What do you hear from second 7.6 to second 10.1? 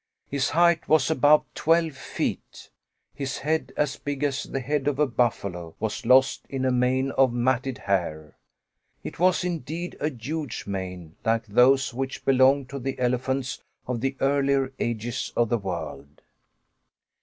hair. It was indeed a